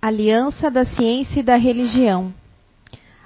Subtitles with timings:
[0.00, 2.32] Aliança da ciência e da religião.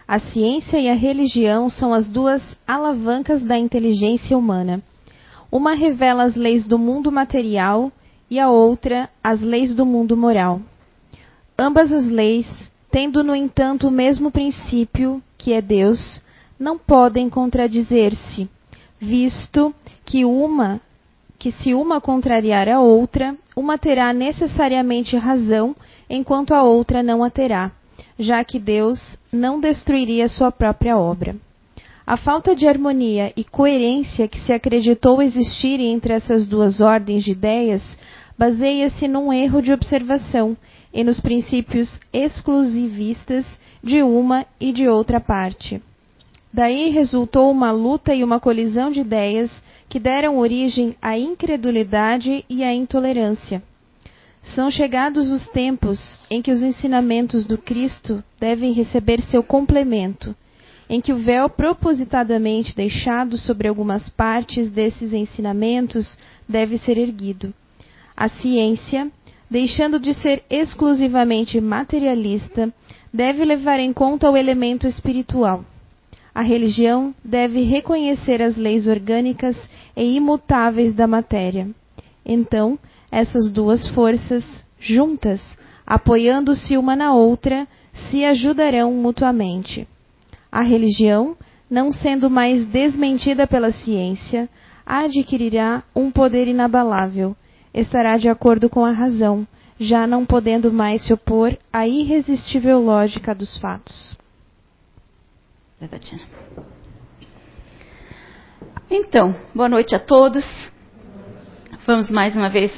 [0.08, 4.82] A ciência e a religião são as duas alavancas da inteligência humana.
[5.50, 7.92] Uma revela as leis do mundo material
[8.30, 10.62] e a outra as leis do mundo moral.
[11.58, 12.46] Ambas as leis,
[12.90, 16.22] tendo no entanto o mesmo princípio, que é Deus,
[16.58, 18.48] não podem contradizer-se,
[18.98, 19.74] visto
[20.06, 20.80] que uma
[21.38, 25.74] que se uma contrariar a outra, uma terá necessariamente razão,
[26.12, 27.72] enquanto a outra não a terá,
[28.18, 29.00] já que Deus
[29.32, 31.34] não destruiria sua própria obra.
[32.06, 37.32] A falta de harmonia e coerência que se acreditou existir entre essas duas ordens de
[37.32, 37.82] ideias
[38.36, 40.54] baseia-se num erro de observação
[40.92, 43.46] e nos princípios exclusivistas
[43.82, 45.80] de uma e de outra parte.
[46.52, 49.50] Daí resultou uma luta e uma colisão de ideias
[49.88, 53.62] que deram origem à incredulidade e à intolerância.
[54.54, 60.34] São chegados os tempos em que os ensinamentos do Cristo devem receber seu complemento,
[60.88, 67.54] em que o véu propositadamente deixado sobre algumas partes desses ensinamentos deve ser erguido.
[68.16, 69.10] A ciência,
[69.50, 72.72] deixando de ser exclusivamente materialista,
[73.12, 75.64] deve levar em conta o elemento espiritual
[76.34, 79.56] a religião deve reconhecer as leis orgânicas
[79.94, 81.68] e imutáveis da matéria.
[82.24, 82.78] Então,
[83.12, 85.42] essas duas forças, juntas,
[85.86, 87.68] apoiando-se uma na outra,
[88.08, 89.86] se ajudarão mutuamente.
[90.50, 91.36] A religião,
[91.70, 94.48] não sendo mais desmentida pela ciência,
[94.86, 97.36] adquirirá um poder inabalável,
[97.74, 99.46] estará de acordo com a razão,
[99.78, 104.16] já não podendo mais se opor à irresistível lógica dos fatos.
[108.90, 110.46] Então, boa noite a todos.
[111.84, 112.72] Vamos mais uma vez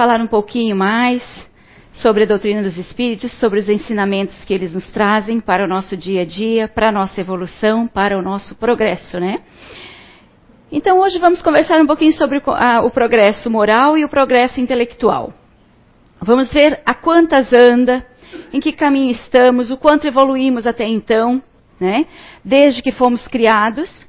[0.00, 1.22] falar um pouquinho mais
[1.92, 5.94] sobre a doutrina dos espíritos, sobre os ensinamentos que eles nos trazem para o nosso
[5.94, 9.42] dia a dia, para a nossa evolução, para o nosso progresso, né?
[10.72, 15.34] Então, hoje vamos conversar um pouquinho sobre o, progresso moral e o progresso intelectual.
[16.18, 18.02] Vamos ver a quantas anda,
[18.54, 21.42] em que caminho estamos, o quanto evoluímos até então,
[21.78, 22.06] né?
[22.42, 24.08] Desde que fomos criados.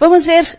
[0.00, 0.58] Vamos ver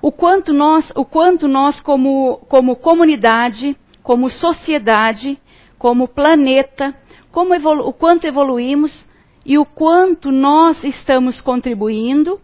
[0.00, 3.76] o quanto nós, o quanto nós como, como comunidade,
[4.08, 5.38] como sociedade,
[5.78, 6.96] como planeta,
[7.30, 9.06] como o quanto evoluímos
[9.44, 12.40] e o quanto nós estamos contribuindo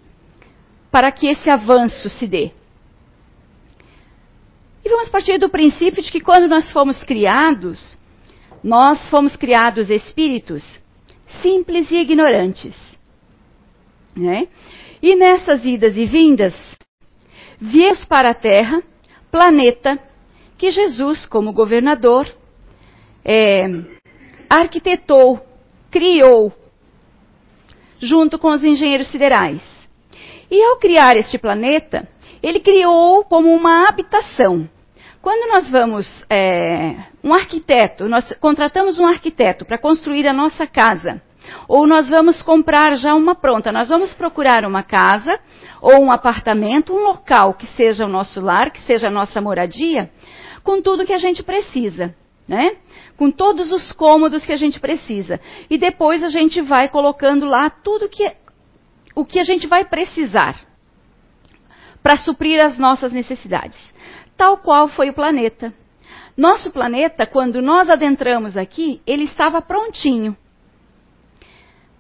[0.91, 2.53] para que esse avanço se dê.
[4.85, 7.99] E vamos partir do princípio de que quando nós fomos criados,
[8.63, 10.63] nós fomos criados espíritos
[11.41, 12.77] simples e ignorantes.
[14.15, 14.49] Né?
[15.01, 16.55] E nessas idas e vindas,
[17.59, 18.83] viemos para a Terra,
[19.31, 19.99] planeta
[20.57, 22.29] que Jesus, como governador,
[23.25, 23.65] é,
[24.49, 25.45] arquitetou,
[25.91, 26.53] criou,
[27.99, 29.63] junto com os engenheiros siderais.
[30.51, 32.09] E ao criar este planeta,
[32.43, 34.69] ele criou como uma habitação
[35.25, 41.23] quando nós vamos, é, um arquiteto, nós contratamos um arquiteto para construir a nossa casa,
[41.67, 45.41] ou nós vamos comprar já uma pronta, nós vamos procurar uma casa
[45.81, 50.11] ou um apartamento, um local que seja o nosso lar, que seja a nossa moradia,
[50.65, 52.13] com tudo que a gente precisa,
[52.49, 52.79] né?
[53.17, 55.41] Com todos os cômodos que a gente precisa.
[55.71, 58.33] E depois a gente vai colocando lá tudo que
[59.15, 60.61] o que a gente vai precisar
[62.03, 63.79] para suprir as nossas necessidades
[64.37, 65.73] tal qual foi o planeta.
[66.37, 70.37] Nosso planeta, quando nós adentramos aqui, ele estava prontinho.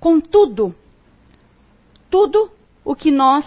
[0.00, 0.74] Com tudo,
[2.10, 2.50] tudo
[2.84, 3.46] o que nós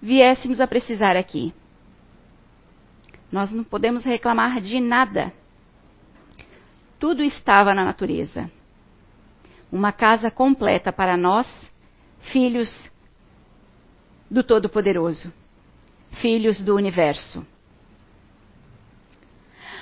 [0.00, 1.52] viéssemos a precisar aqui.
[3.30, 5.32] Nós não podemos reclamar de nada.
[6.98, 8.50] Tudo estava na natureza.
[9.70, 11.46] Uma casa completa para nós,
[12.32, 12.90] filhos
[14.30, 15.32] do Todo-Poderoso,
[16.20, 17.46] filhos do universo.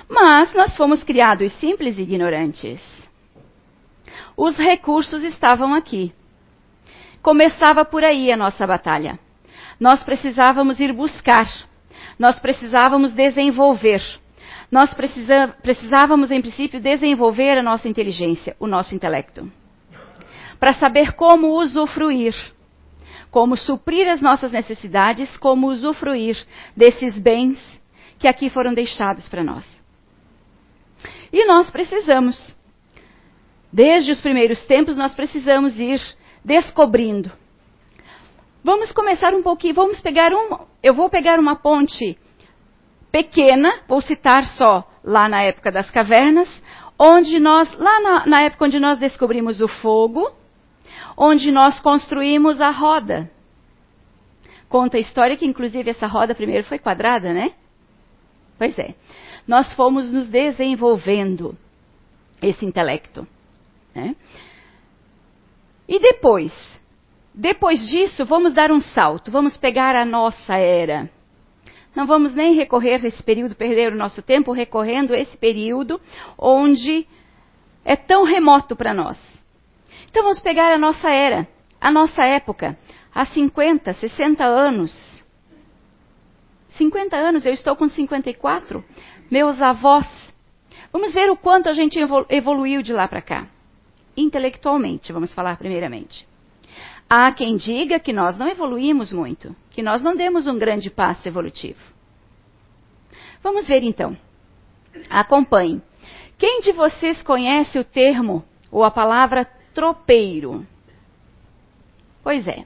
[0.09, 2.81] Mas nós fomos criados simples e ignorantes.
[4.37, 6.15] Os recursos estavam aqui.
[7.21, 9.19] Começava por aí a nossa batalha.
[9.79, 11.47] Nós precisávamos ir buscar.
[12.19, 14.03] Nós precisávamos desenvolver.
[14.71, 19.51] Nós precisa, precisávamos, em princípio, desenvolver a nossa inteligência, o nosso intelecto.
[20.59, 22.35] Para saber como usufruir,
[23.31, 26.37] como suprir as nossas necessidades, como usufruir
[26.77, 27.59] desses bens
[28.19, 29.65] que aqui foram deixados para nós.
[31.33, 32.55] E nós precisamos.
[33.73, 36.01] Desde os primeiros tempos, nós precisamos ir
[36.45, 37.31] descobrindo.
[38.69, 40.67] Vamos começar um pouquinho, vamos pegar um.
[40.83, 42.19] Eu vou pegar uma ponte
[43.11, 46.63] pequena, vou citar só lá na época das cavernas,
[46.99, 50.31] onde nós, lá na, na época onde nós descobrimos o fogo,
[51.17, 53.31] onde nós construímos a roda.
[54.69, 57.53] Conta a história que, inclusive, essa roda primeiro foi quadrada, né?
[58.59, 58.95] Pois é.
[59.47, 61.57] Nós fomos nos desenvolvendo
[62.43, 63.27] esse intelecto.
[63.95, 64.15] Né?
[65.89, 66.78] E depois?
[67.41, 71.09] Depois disso, vamos dar um salto, vamos pegar a nossa era.
[71.95, 76.01] Não vamos nem recorrer a esse período, perder o nosso tempo recorrendo a esse período
[76.37, 77.07] onde
[77.85, 79.17] é tão remoto para nós.
[80.11, 81.47] Então vamos pegar a nossa era,
[81.81, 82.77] a nossa época,
[83.15, 85.25] há 50, 60 anos.
[86.71, 88.85] 50 anos, eu estou com 54.
[89.31, 90.09] Meus avós.
[90.93, 92.01] Vamos ver o quanto a gente
[92.31, 93.47] evoluiu de lá para cá.
[94.17, 96.27] Intelectualmente, vamos falar primeiramente.
[97.09, 101.27] Há quem diga que nós não evoluímos muito, que nós não demos um grande passo
[101.27, 101.81] evolutivo.
[103.43, 104.17] Vamos ver então.
[105.09, 105.81] Acompanhe.
[106.37, 109.45] Quem de vocês conhece o termo ou a palavra
[109.75, 110.67] tropeiro?
[112.23, 112.65] Pois é.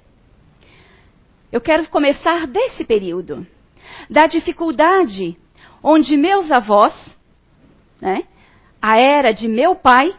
[1.52, 3.46] Eu quero começar desse período,
[4.08, 5.36] da dificuldade
[5.82, 6.94] onde meus avós,
[8.00, 8.24] né,
[8.80, 10.14] a era de meu pai,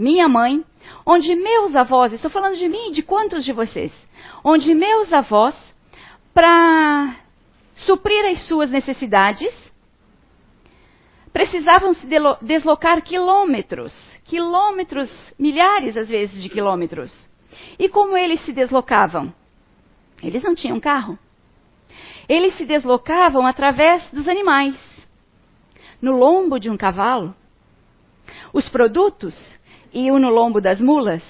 [0.00, 0.64] minha mãe,
[1.04, 3.92] onde meus avós, estou falando de mim e de quantos de vocês,
[4.42, 5.54] onde meus avós,
[6.32, 7.16] para
[7.76, 9.52] suprir as suas necessidades,
[11.30, 12.06] precisavam se
[12.40, 13.94] deslocar quilômetros,
[14.24, 17.28] quilômetros, milhares às vezes de quilômetros.
[17.78, 19.32] E como eles se deslocavam?
[20.22, 21.18] Eles não tinham carro.
[22.26, 24.74] Eles se deslocavam através dos animais,
[26.00, 27.34] no lombo de um cavalo.
[28.52, 29.38] Os produtos
[29.92, 31.22] iam no lombo das mulas.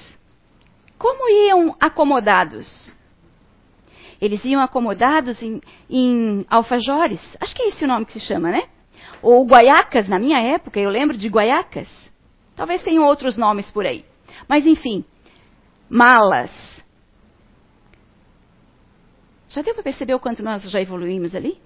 [0.98, 2.94] Como iam acomodados?
[4.20, 7.20] Eles iam acomodados em, em alfajores.
[7.40, 8.64] Acho que é esse o nome que se chama, né?
[9.22, 11.88] Ou guaiacas, na minha época, eu lembro de guaiacas.
[12.54, 14.04] Talvez tenham outros nomes por aí.
[14.46, 15.04] Mas, enfim,
[15.88, 16.50] malas.
[19.48, 21.58] Já deu para perceber o quanto nós já evoluímos ali?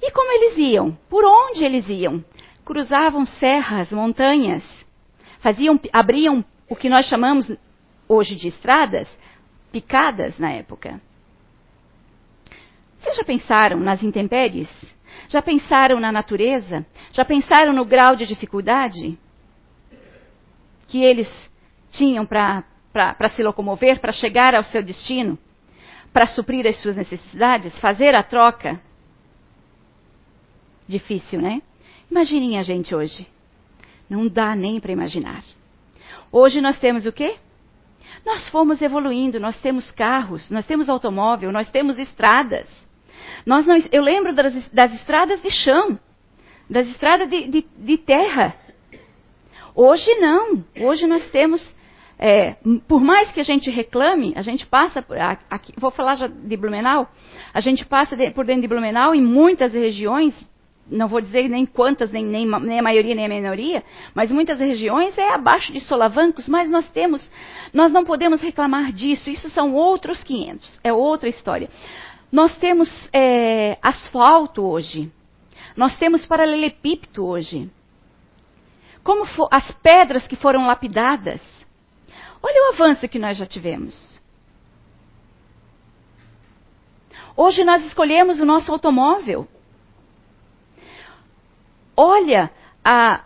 [0.00, 0.92] E como eles iam?
[1.10, 2.24] Por onde eles iam?
[2.64, 4.85] Cruzavam serras, montanhas
[5.46, 7.48] faziam, abriam o que nós chamamos
[8.08, 9.08] hoje de estradas,
[9.70, 11.00] picadas na época.
[12.98, 14.68] Vocês já pensaram nas intempéries?
[15.28, 16.84] Já pensaram na natureza?
[17.12, 19.16] Já pensaram no grau de dificuldade
[20.88, 21.28] que eles
[21.92, 22.64] tinham para
[23.36, 25.38] se locomover, para chegar ao seu destino,
[26.12, 28.80] para suprir as suas necessidades, fazer a troca?
[30.88, 31.62] Difícil, né?
[32.10, 33.35] Imaginem a gente hoje.
[34.08, 35.42] Não dá nem para imaginar.
[36.30, 37.36] Hoje nós temos o quê?
[38.24, 42.68] Nós fomos evoluindo, nós temos carros, nós temos automóvel, nós temos estradas.
[43.44, 45.98] Nós não, eu lembro das, das, estradas de chão,
[46.68, 48.54] das estradas de, de, de terra.
[49.74, 50.64] Hoje não.
[50.80, 51.64] Hoje nós temos,
[52.18, 52.56] é,
[52.88, 55.04] por mais que a gente reclame, a gente passa,
[55.48, 57.08] aqui, vou falar já de Blumenau,
[57.54, 60.34] a gente passa de, por dentro de Blumenau em muitas regiões
[60.90, 63.82] não vou dizer nem quantas, nem, nem, nem, a maioria, nem a minoria,
[64.14, 67.28] mas muitas regiões é abaixo de solavancos, mas nós temos,
[67.72, 71.68] nós não podemos reclamar disso, isso são outros 500, é outra história.
[72.30, 75.10] Nós temos é, asfalto hoje,
[75.76, 77.70] nós temos paralelepípedo hoje.
[79.02, 81.40] Como for, as pedras que foram lapidadas.
[82.42, 84.20] Olha o avanço que nós já tivemos.
[87.36, 89.46] Hoje nós escolhemos o nosso automóvel
[91.96, 92.50] olha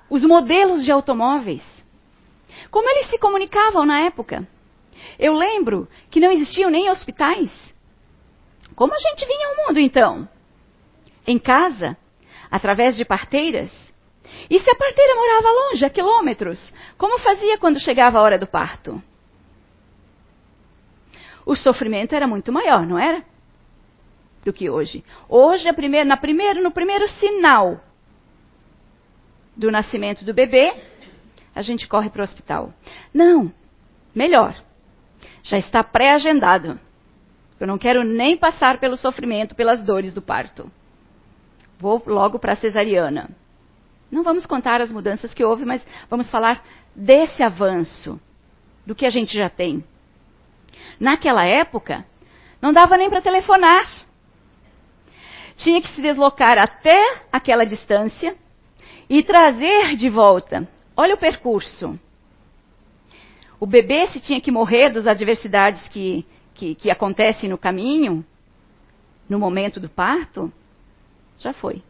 [0.09, 1.63] os modelos de automóveis.
[2.71, 4.47] Como eles se comunicavam na época?
[5.19, 7.51] Eu lembro que não existiam nem hospitais.
[8.75, 10.29] Como a gente vinha ao mundo então?
[11.27, 11.97] Em casa,
[12.51, 13.71] através de parteiras.
[14.49, 18.47] E se a parteira morava longe, a quilômetros, como fazia quando chegava a hora do
[18.47, 19.03] parto?
[21.45, 23.25] O sofrimento era muito maior, não era?
[24.45, 25.05] Do que hoje.
[25.29, 27.81] Hoje, primeira, na primeiro, no primeiro sinal
[29.61, 30.75] do nascimento do bebê,
[31.55, 32.73] a gente corre para o hospital.
[33.13, 33.53] Não,
[34.15, 34.57] melhor.
[35.43, 36.81] Já está pré-agendado.
[37.59, 40.71] Eu não quero nem passar pelo sofrimento, pelas dores do parto.
[41.79, 43.29] Vou logo para a cesariana.
[44.11, 46.65] Não vamos contar as mudanças que houve, mas vamos falar
[46.97, 48.19] desse avanço,
[48.87, 49.85] do que a gente já tem.
[50.99, 52.05] Naquela época,
[52.61, 53.87] não dava nem para telefonar.
[55.57, 58.35] Tinha que se deslocar até aquela distância,
[59.11, 60.69] e trazer de volta.
[60.97, 61.99] Olha o percurso.
[63.59, 66.25] O bebê, se tinha que morrer das adversidades que,
[66.55, 68.25] que, que acontecem no caminho,
[69.29, 70.51] no momento do parto,
[71.37, 71.83] já foi.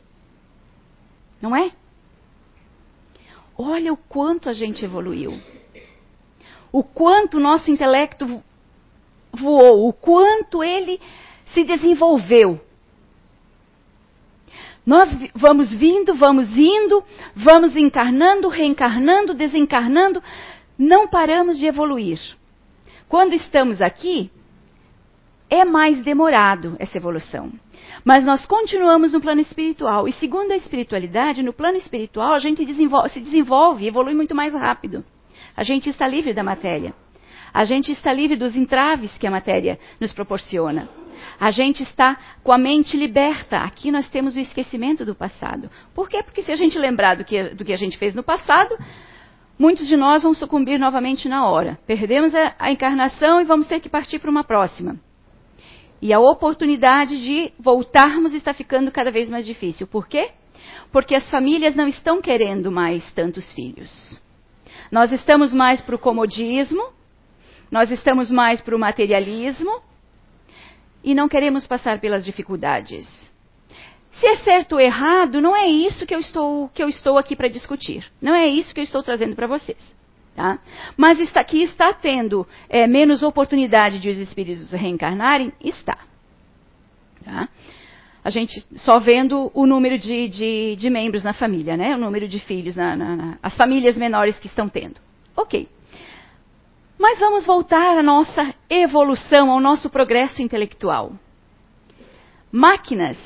[1.42, 1.70] Não é?
[3.56, 5.38] Olha o quanto a gente evoluiu.
[6.72, 8.42] O quanto o nosso intelecto
[9.30, 10.98] voou, o quanto ele
[11.52, 12.58] se desenvolveu.
[14.90, 17.04] Nós vamos vindo, vamos indo,
[17.36, 20.20] vamos encarnando, reencarnando, desencarnando,
[20.76, 22.18] não paramos de evoluir.
[23.08, 24.32] Quando estamos aqui,
[25.48, 27.52] é mais demorado essa evolução.
[28.04, 30.08] Mas nós continuamos no plano espiritual.
[30.08, 34.52] E segundo a espiritualidade, no plano espiritual, a gente desenvolve, se desenvolve, evolui muito mais
[34.54, 35.04] rápido.
[35.56, 36.92] A gente está livre da matéria.
[37.54, 40.88] A gente está livre dos entraves que a matéria nos proporciona.
[41.38, 43.58] A gente está com a mente liberta.
[43.58, 45.70] Aqui nós temos o esquecimento do passado.
[45.94, 46.22] Por quê?
[46.22, 48.76] Porque se a gente lembrar do que, do que a gente fez no passado,
[49.58, 51.78] muitos de nós vão sucumbir novamente na hora.
[51.86, 54.98] Perdemos a, a encarnação e vamos ter que partir para uma próxima.
[56.02, 59.86] E a oportunidade de voltarmos está ficando cada vez mais difícil.
[59.86, 60.30] Por quê?
[60.90, 64.20] Porque as famílias não estão querendo mais tantos filhos.
[64.90, 66.82] Nós estamos mais para o comodismo,
[67.70, 69.82] nós estamos mais para o materialismo
[71.02, 73.30] e não queremos passar pelas dificuldades.
[74.12, 77.34] Se é certo ou errado, não é isso que eu estou, que eu estou aqui
[77.34, 78.10] para discutir.
[78.20, 79.78] Não é isso que eu estou trazendo para vocês.
[80.34, 80.58] Tá?
[80.96, 85.98] Mas está, que está tendo é, menos oportunidade de os espíritos reencarnarem, está.
[87.24, 87.48] Tá?
[88.22, 91.94] A gente só vendo o número de, de, de, membros na família, né?
[91.94, 95.00] o número de filhos, na, na, na, as famílias menores que estão tendo.
[95.36, 95.68] Ok.
[97.00, 101.12] Mas vamos voltar à nossa evolução, ao nosso progresso intelectual.
[102.52, 103.16] Máquinas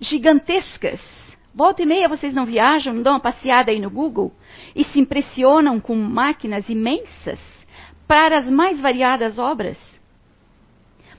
[0.00, 1.00] gigantescas
[1.52, 4.30] Volta e meia vocês não viajam, não dão uma passeada aí no Google
[4.76, 7.40] e se impressionam com máquinas imensas
[8.06, 9.78] para as mais variadas obras?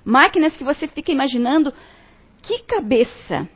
[0.05, 1.73] Máquinas que você fica imaginando
[2.43, 3.49] que cabeça,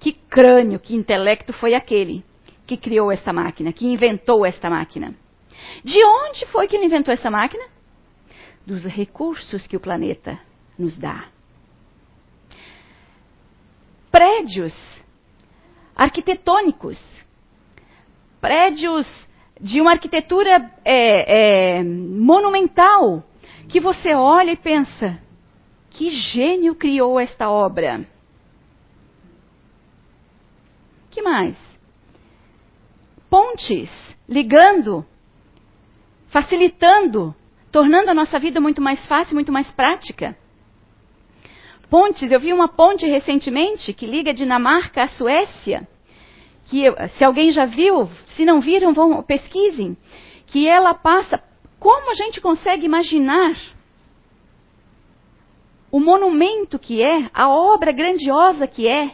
[0.00, 2.24] que crânio, que intelecto foi aquele
[2.66, 5.14] que criou esta máquina, que inventou esta máquina.
[5.84, 7.73] De onde foi que ele inventou essa máquina?
[8.66, 10.40] Dos recursos que o planeta
[10.78, 11.28] nos dá.
[14.10, 14.74] Prédios
[15.94, 16.98] arquitetônicos,
[18.40, 19.06] prédios
[19.60, 23.22] de uma arquitetura é, é, monumental,
[23.68, 25.20] que você olha e pensa:
[25.90, 28.06] que gênio criou esta obra?
[31.10, 31.56] Que mais?
[33.30, 33.90] Pontes
[34.28, 35.04] ligando,
[36.28, 37.34] facilitando,
[37.74, 40.38] tornando a nossa vida muito mais fácil, muito mais prática.
[41.90, 45.88] Pontes, eu vi uma ponte recentemente que liga Dinamarca à Suécia,
[46.66, 46.84] que
[47.16, 49.96] se alguém já viu, se não viram, vão pesquisem,
[50.46, 51.42] que ela passa.
[51.80, 53.56] Como a gente consegue imaginar
[55.90, 59.10] o monumento que é, a obra grandiosa que é,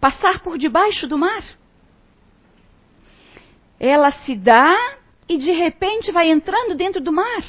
[0.00, 1.44] passar por debaixo do mar?
[3.78, 4.74] Ela se dá
[5.28, 7.44] e de repente vai entrando dentro do mar.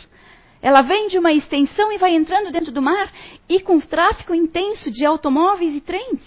[0.61, 3.11] Ela vem de uma extensão e vai entrando dentro do mar
[3.47, 6.23] e com tráfego intenso de automóveis e trens.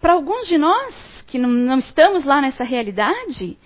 [0.00, 3.58] Para alguns de nós que não, não estamos lá nessa realidade,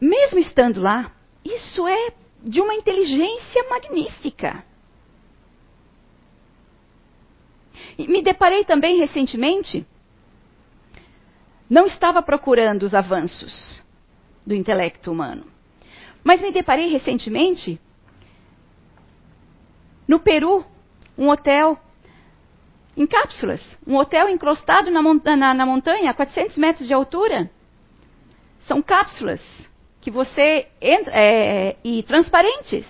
[0.00, 1.12] mesmo estando lá,
[1.44, 4.64] isso é de uma inteligência magnífica.
[7.96, 9.86] E me deparei também recentemente,
[11.72, 13.82] não estava procurando os avanços
[14.46, 15.44] do intelecto humano.
[16.22, 17.80] Mas me deparei recentemente
[20.06, 20.66] no Peru,
[21.16, 21.78] um hotel
[22.94, 25.00] em cápsulas, um hotel encrostado na,
[25.34, 27.50] na, na montanha, a 400 metros de altura.
[28.68, 29.40] São cápsulas
[30.02, 32.86] que você entra é, e transparentes,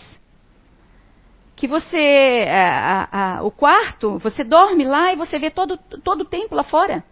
[1.54, 6.22] que você é, a, a, o quarto, você dorme lá e você vê todo todo
[6.22, 7.04] o tempo lá fora.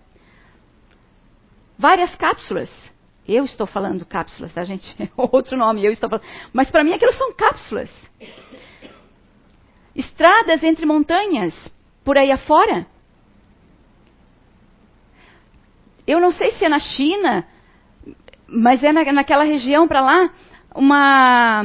[1.81, 2.71] Várias cápsulas
[3.33, 4.95] eu estou falando cápsulas, tá, gente?
[5.17, 6.27] Outro nome, eu estou falando.
[6.53, 7.91] Mas para mim aquilo são cápsulas.
[9.95, 11.55] Estradas entre montanhas,
[12.05, 12.87] por aí afora.
[16.07, 17.47] Eu não sei se é na China,
[18.49, 20.31] mas é na, naquela região para lá,
[20.75, 21.63] uma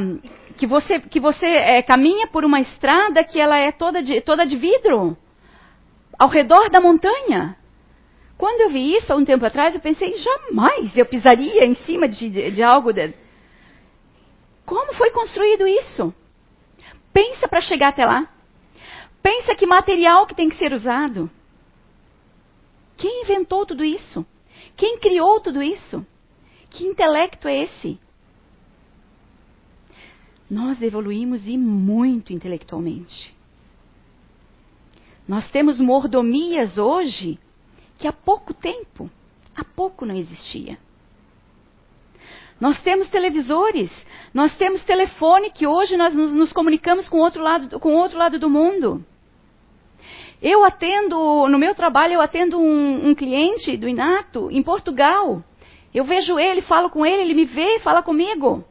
[0.56, 4.46] que você que você é, caminha por uma estrada que ela é toda de, toda
[4.46, 5.16] de vidro
[6.18, 7.56] ao redor da montanha.
[8.36, 12.08] Quando eu vi isso há um tempo atrás, eu pensei, jamais eu pisaria em cima
[12.08, 12.92] de, de, de algo.
[12.92, 13.14] De...
[14.64, 16.14] Como foi construído isso?
[17.12, 18.28] Pensa para chegar até lá.
[19.22, 21.30] Pensa que material que tem que ser usado.
[22.96, 24.24] Quem inventou tudo isso?
[24.76, 26.06] Quem criou tudo isso?
[26.70, 27.98] Que intelecto é esse?
[30.48, 33.34] Nós evoluímos e muito intelectualmente.
[35.26, 37.38] Nós temos mordomias hoje
[37.98, 39.10] que há pouco tempo,
[39.54, 40.78] há pouco não existia.
[42.60, 43.92] Nós temos televisores,
[44.32, 48.38] nós temos telefone que hoje nós nos, nos comunicamos com outro lado, com outro lado
[48.38, 49.04] do mundo.
[50.40, 55.42] Eu atendo, no meu trabalho, eu atendo um, um cliente do Inato em Portugal.
[55.94, 58.64] Eu vejo ele, falo com ele, ele me vê e fala comigo.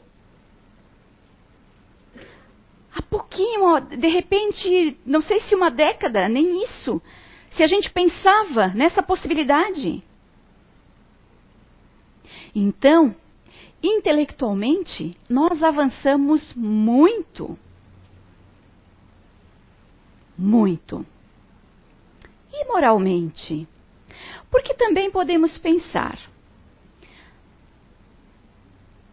[2.93, 7.01] Há pouquinho, de repente, não sei se uma década, nem isso,
[7.55, 10.03] se a gente pensava nessa possibilidade.
[12.53, 13.15] Então,
[13.81, 17.57] intelectualmente, nós avançamos muito.
[20.37, 21.05] Muito.
[22.51, 23.67] E moralmente?
[24.51, 26.17] Porque também podemos pensar.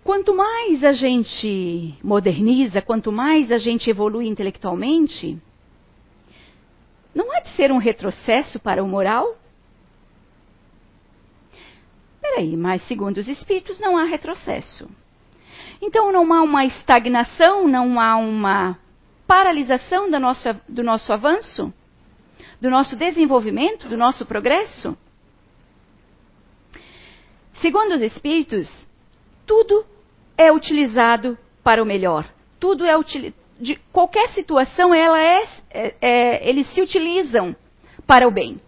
[0.02, 5.40] Quanto mais a gente moderniza, quanto mais a gente evolui intelectualmente,
[7.14, 9.36] não há de ser um retrocesso para o moral?
[12.20, 14.88] Peraí, mas segundo os espíritos não há retrocesso.
[15.80, 18.78] Então não há uma estagnação, não há uma
[19.26, 21.72] paralisação do nosso, do nosso avanço,
[22.60, 24.96] do nosso desenvolvimento, do nosso progresso?
[27.60, 28.88] Segundo os espíritos,
[29.46, 29.84] tudo
[30.36, 32.28] é utilizado para o melhor.
[32.58, 32.96] Tudo é
[33.62, 37.54] de qualquer situação, ela é, é, é, eles se utilizam
[38.06, 38.60] para o bem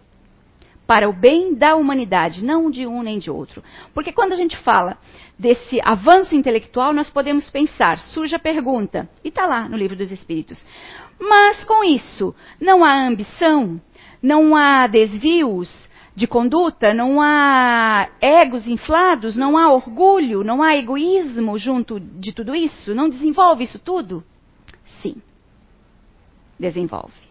[0.87, 3.63] para o bem da humanidade, não de um nem de outro.
[3.91, 4.97] Porque quando a gente fala
[5.37, 10.11] desse avanço intelectual, nós podemos pensar, surge a pergunta, e está lá no livro dos
[10.11, 10.63] Espíritos.
[11.19, 13.81] Mas com isso, não há ambição,
[14.21, 21.57] não há desvios de conduta, não há egos inflados, não há orgulho, não há egoísmo
[21.57, 22.93] junto de tudo isso?
[22.93, 24.23] Não desenvolve isso tudo?
[26.59, 27.25] Desenvolve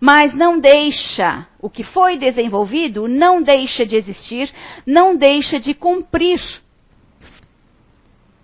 [0.00, 4.52] mas não deixa o que foi desenvolvido, não deixa de existir,
[4.84, 6.40] não deixa de cumprir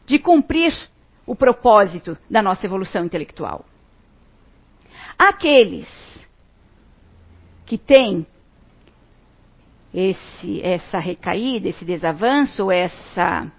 [0.07, 0.75] de cumprir
[1.25, 3.65] o propósito da nossa evolução intelectual.
[5.17, 5.87] Aqueles
[7.65, 8.27] que têm
[9.95, 13.53] esse, essa recaída, esse desavanço, essa,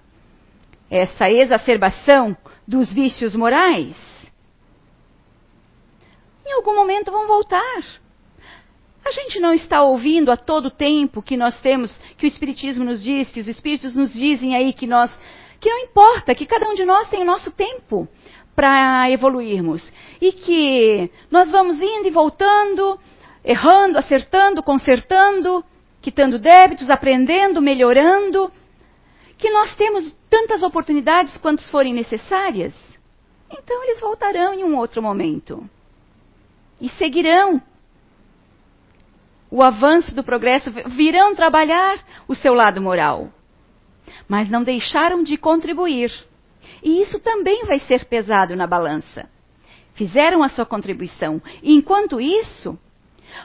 [0.89, 2.35] essa exacerbação
[2.67, 3.95] dos vícios morais,
[6.45, 7.83] em algum momento vão voltar.
[9.03, 13.03] A gente não está ouvindo a todo tempo que nós temos, que o Espiritismo nos
[13.03, 15.11] diz, que os Espíritos nos dizem aí que nós,
[15.59, 18.07] que não importa, que cada um de nós tem o nosso tempo
[18.55, 19.91] para evoluirmos.
[20.21, 22.99] E que nós vamos indo e voltando,
[23.43, 25.63] errando, acertando, consertando,
[25.99, 28.51] quitando débitos, aprendendo, melhorando.
[29.35, 32.75] Que nós temos tantas oportunidades quantas forem necessárias.
[33.49, 35.67] Então eles voltarão em um outro momento
[36.81, 37.61] e seguirão
[39.51, 43.29] o avanço do progresso, virão trabalhar o seu lado moral.
[44.27, 46.11] Mas não deixaram de contribuir.
[46.81, 49.29] E isso também vai ser pesado na balança.
[49.93, 51.41] Fizeram a sua contribuição.
[51.61, 52.79] E enquanto isso,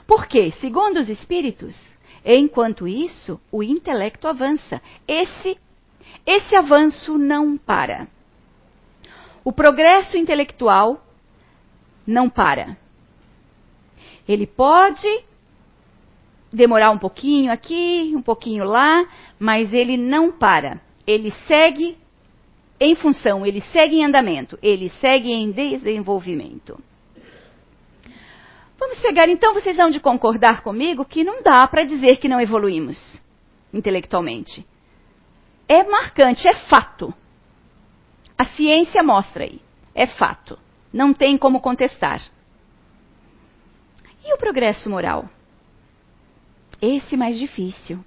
[0.07, 1.77] porque, segundo os espíritos,
[2.25, 4.81] enquanto isso, o intelecto avança.
[5.09, 5.59] Esse,
[6.25, 8.07] esse avanço não para.
[9.45, 11.05] O progresso intelectual
[12.07, 12.77] não para.
[14.29, 15.07] Ele pode
[16.53, 19.07] demorar um pouquinho aqui, um pouquinho lá,
[19.39, 20.81] mas ele não para.
[21.07, 21.97] Ele segue
[22.81, 26.79] em função, ele segue em andamento, ele segue em desenvolvimento.
[28.79, 32.41] Vamos pegar então, vocês vão de concordar comigo que não dá para dizer que não
[32.41, 33.21] evoluímos
[33.73, 34.67] intelectualmente.
[35.69, 37.13] É marcante, é fato.
[38.39, 39.61] A ciência mostra aí.
[39.95, 40.59] É fato.
[40.93, 42.23] Não tem como contestar.
[44.27, 45.31] E o progresso moral?
[46.83, 48.05] Esse mais difícil.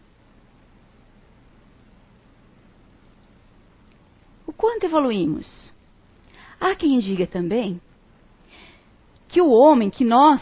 [4.46, 5.74] O quanto evoluímos?
[6.60, 7.80] Há quem diga também
[9.30, 10.42] que o homem, que nós,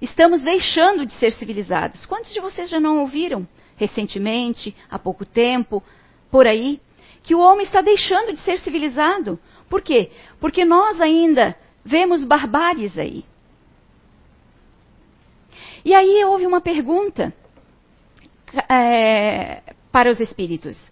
[0.00, 2.06] estamos deixando de ser civilizados.
[2.06, 5.82] Quantos de vocês já não ouviram recentemente, há pouco tempo,
[6.30, 6.80] por aí,
[7.24, 9.40] que o homem está deixando de ser civilizado?
[9.68, 10.12] Por quê?
[10.38, 13.24] Porque nós ainda vemos barbáries aí.
[15.84, 17.32] E aí houve uma pergunta
[18.68, 20.90] é, para os espíritos.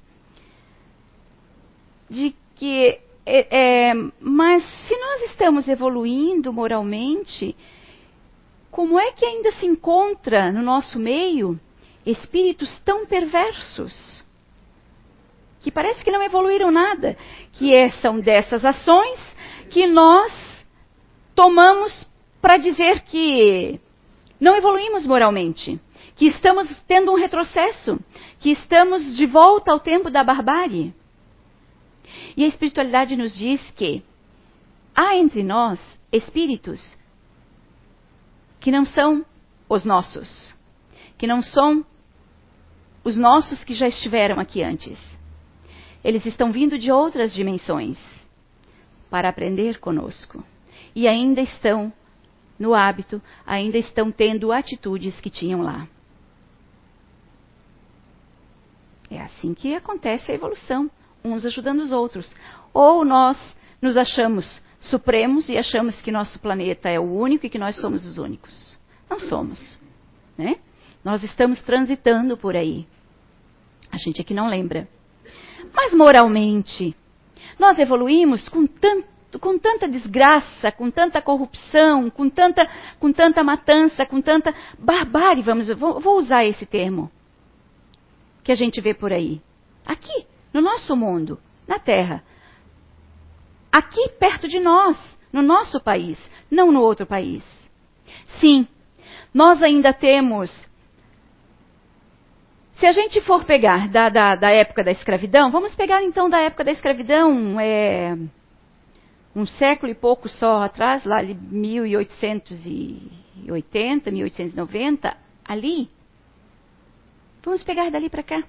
[2.09, 7.55] De que, é, é, mas se nós estamos evoluindo moralmente,
[8.71, 11.59] como é que ainda se encontra no nosso meio
[12.07, 14.25] espíritos tão perversos?
[15.61, 17.17] Que parece que não evoluíram nada,
[17.53, 19.19] que é, são dessas ações
[19.69, 20.33] que nós
[21.35, 22.07] tomamos
[22.41, 23.79] para dizer que
[24.41, 25.81] não evoluímos moralmente,
[26.17, 27.99] que estamos tendo um retrocesso,
[28.41, 30.95] que estamos de volta ao tempo da barbárie.
[32.37, 34.03] E a espiritualidade nos diz que
[34.95, 35.81] há entre nós
[36.13, 36.97] espíritos
[38.61, 39.25] que não são
[39.69, 40.55] os nossos,
[41.17, 41.85] que não são
[43.05, 44.99] os nossos que já estiveram aqui antes.
[46.03, 47.99] Eles estão vindo de outras dimensões
[49.11, 50.45] para aprender conosco
[50.95, 51.93] e ainda estão
[52.59, 55.87] no hábito, ainda estão tendo atitudes que tinham lá.
[59.11, 60.91] É assim que acontece a evolução,
[61.25, 62.35] uns ajudando os outros.
[62.75, 63.39] Ou nós
[63.81, 68.07] nos achamos supremos e achamos que nosso planeta é o único e que nós somos
[68.07, 68.79] os únicos.
[69.09, 69.79] Não somos.
[70.37, 70.57] Né?
[71.05, 72.87] Nós estamos transitando por aí.
[73.91, 74.89] A gente aqui não lembra.
[75.75, 76.95] Mas moralmente,
[77.59, 82.67] nós evoluímos com tanto com tanta desgraça, com tanta corrupção, com tanta,
[82.99, 87.11] com tanta matança, com tanta barbárie, vamos, vou, usar esse termo,
[88.43, 89.43] que a gente vê por aí.
[89.87, 92.25] Aqui, no nosso mundo, na Terra.
[93.71, 94.97] Aqui perto de nós,
[95.31, 96.19] no nosso país,
[96.51, 97.45] não no outro país.
[98.41, 98.67] Sim,
[99.35, 100.69] nós ainda temos.
[102.75, 106.39] Se a gente for pegar da, da, da época da escravidão, vamos pegar então da
[106.39, 108.17] época da escravidão, é,
[109.35, 115.89] um século e pouco só atrás, lá de 1880, 1890, ali.
[117.45, 118.43] Vamos pegar dali para cá.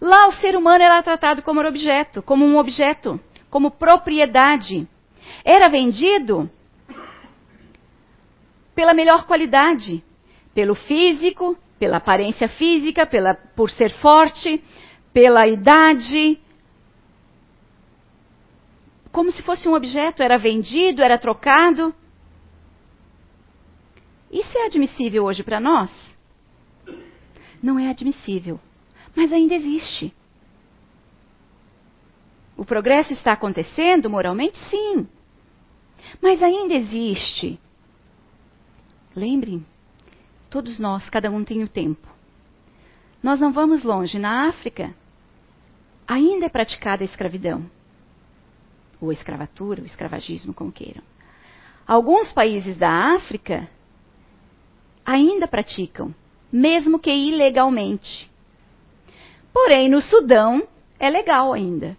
[0.00, 3.20] Lá o ser humano era tratado como objeto, como um objeto,
[3.50, 4.88] como propriedade.
[5.44, 6.50] Era vendido
[8.74, 10.02] pela melhor qualidade,
[10.54, 14.62] pelo físico, pela aparência física, pela, por ser forte,
[15.12, 16.40] pela idade,
[19.20, 21.94] como se fosse um objeto, era vendido, era trocado.
[24.32, 25.90] Isso é admissível hoje para nós?
[27.62, 28.58] Não é admissível,
[29.14, 30.10] mas ainda existe.
[32.56, 34.56] O progresso está acontecendo moralmente?
[34.70, 35.06] Sim.
[36.22, 37.60] Mas ainda existe.
[39.14, 39.66] Lembrem,
[40.48, 42.08] todos nós, cada um tem o tempo.
[43.22, 44.18] Nós não vamos longe.
[44.18, 44.94] Na África,
[46.08, 47.70] ainda é praticada a escravidão
[49.00, 51.02] ou a escravatura, o escravagismo, como queiram.
[51.86, 53.68] Alguns países da África
[55.04, 56.14] ainda praticam,
[56.52, 58.30] mesmo que ilegalmente.
[59.52, 60.66] Porém, no Sudão
[60.98, 61.96] é legal ainda.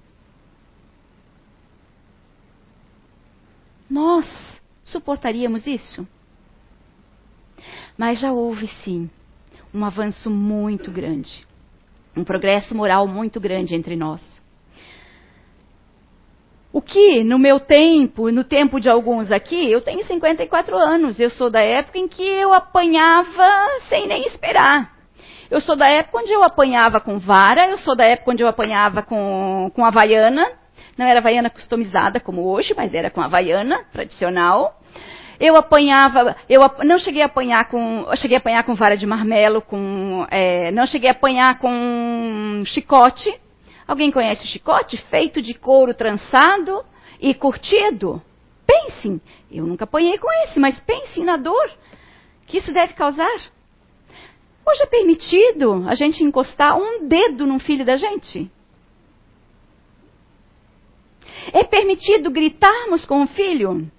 [3.90, 4.26] Nós
[4.86, 6.08] suportaríamos isso?
[7.98, 9.10] Mas já houve sim
[9.74, 11.46] um avanço muito grande,
[12.16, 14.41] um progresso moral muito grande entre nós.
[16.74, 21.30] O que, no meu tempo, no tempo de alguns aqui, eu tenho 54 anos, eu
[21.30, 23.50] sou da época em que eu apanhava
[23.90, 24.90] sem nem esperar.
[25.50, 28.48] Eu sou da época onde eu apanhava com vara, eu sou da época onde eu
[28.48, 30.50] apanhava com, com havaiana.
[30.98, 34.80] Não era havaiana customizada como hoje, mas era com havaiana tradicional.
[35.42, 39.06] Eu apanhava, eu não cheguei a apanhar com, eu cheguei a apanhar com vara de
[39.06, 43.30] marmelo, com, é, não cheguei a apanhar com chicote,
[43.92, 44.96] Alguém conhece o chicote?
[44.96, 46.82] Feito de couro trançado
[47.20, 48.22] e curtido?
[48.66, 49.20] Pensem,
[49.52, 51.70] eu nunca apanhei com esse, mas pensem na dor
[52.48, 53.52] que isso deve causar.
[54.66, 58.50] Hoje é permitido a gente encostar um dedo num filho da gente?
[61.52, 63.92] É permitido gritarmos com o filho?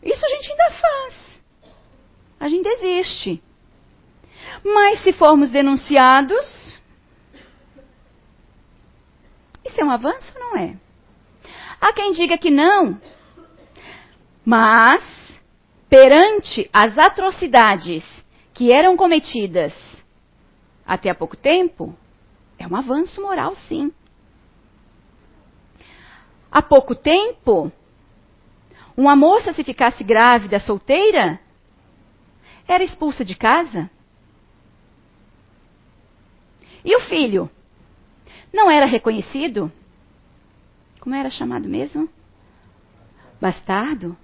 [0.00, 1.14] Isso a gente ainda faz.
[2.38, 3.42] A gente existe.
[4.62, 6.77] Mas se formos denunciados,
[9.68, 10.76] isso é um avanço ou não é?
[11.80, 13.00] Há quem diga que não.
[14.44, 15.02] Mas,
[15.88, 18.04] perante as atrocidades
[18.54, 19.72] que eram cometidas
[20.84, 21.94] até há pouco tempo,
[22.58, 23.92] é um avanço moral, sim.
[26.50, 27.70] Há pouco tempo,
[28.96, 31.38] uma moça, se ficasse grávida, solteira,
[32.66, 33.90] era expulsa de casa.
[36.84, 37.50] E o filho?
[38.52, 39.70] Não era reconhecido.
[41.00, 42.08] Como era chamado mesmo?
[43.40, 44.16] Bastardo?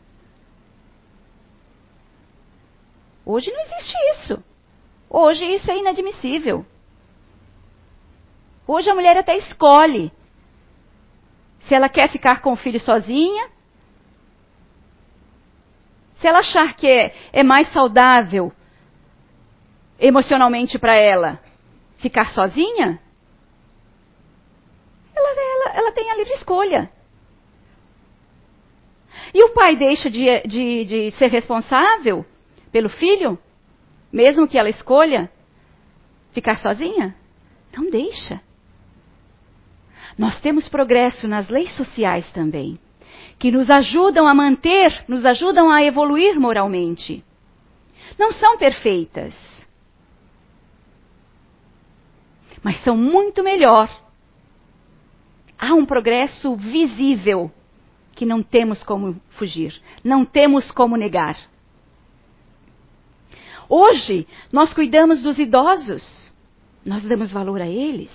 [3.24, 4.44] Hoje não existe isso.
[5.08, 6.66] Hoje isso é inadmissível.
[8.66, 10.12] Hoje a mulher até escolhe
[11.60, 13.48] se ela quer ficar com o filho sozinha,
[16.16, 18.52] se ela achar que é, é mais saudável
[19.98, 21.40] emocionalmente para ela
[21.98, 23.00] ficar sozinha,
[25.14, 26.90] ela, ela, ela tem a livre escolha.
[29.33, 32.24] E o pai deixa de, de, de ser responsável
[32.70, 33.38] pelo filho,
[34.12, 35.31] mesmo que ela escolha
[36.33, 37.14] ficar sozinha?
[37.77, 38.40] Não deixa.
[40.18, 42.79] Nós temos progresso nas leis sociais também,
[43.38, 47.24] que nos ajudam a manter, nos ajudam a evoluir moralmente.
[48.18, 49.35] Não são perfeitas,
[52.62, 53.88] mas são muito melhor.
[55.58, 57.50] Há um progresso visível
[58.14, 61.36] que não temos como fugir, não temos como negar.
[63.68, 66.32] Hoje, nós cuidamos dos idosos,
[66.84, 68.10] nós damos valor a eles.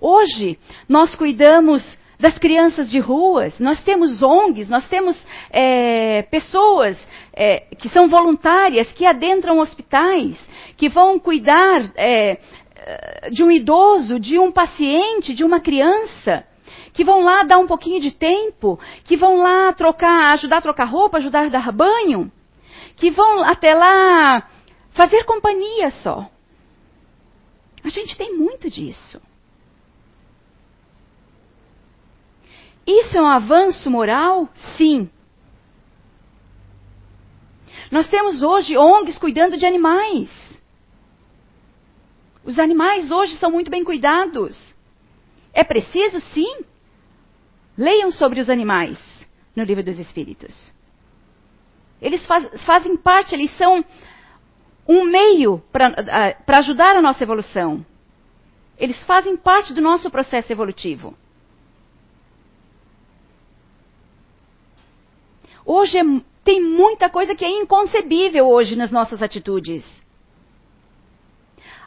[0.00, 0.58] Hoje,
[0.88, 1.82] nós cuidamos
[2.18, 5.18] das crianças de ruas, nós temos ONGs, nós temos
[5.50, 6.98] é, pessoas
[7.32, 10.38] é, que são voluntárias, que adentram hospitais,
[10.76, 12.38] que vão cuidar é,
[13.30, 16.44] de um idoso, de um paciente, de uma criança,
[16.92, 20.84] que vão lá dar um pouquinho de tempo, que vão lá trocar, ajudar a trocar
[20.84, 22.30] roupa, ajudar a dar banho,
[22.96, 24.46] que vão até lá
[24.92, 26.28] fazer companhia só.
[27.82, 29.20] A gente tem muito disso.
[32.86, 34.48] Isso é um avanço moral?
[34.76, 35.08] Sim.
[37.90, 40.49] Nós temos hoje ONGs cuidando de animais.
[42.44, 44.58] Os animais hoje são muito bem cuidados.
[45.52, 46.64] É preciso, sim.
[47.76, 48.98] Leiam sobre os animais
[49.54, 50.72] no Livro dos Espíritos.
[52.00, 53.84] Eles faz, fazem parte, eles são
[54.88, 57.84] um meio para ajudar a nossa evolução.
[58.78, 61.14] Eles fazem parte do nosso processo evolutivo.
[65.64, 66.02] Hoje é,
[66.42, 69.84] tem muita coisa que é inconcebível hoje nas nossas atitudes.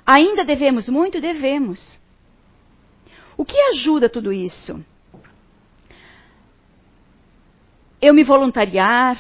[0.06, 1.22] Ainda devemos muito?
[1.22, 2.00] Devemos.
[3.38, 4.84] O que ajuda tudo isso?
[8.02, 9.18] Eu me voluntariar,